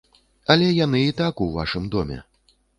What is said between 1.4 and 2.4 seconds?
у вашым доме.